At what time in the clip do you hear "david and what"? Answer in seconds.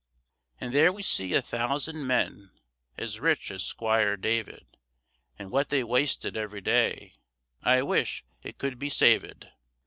4.17-5.69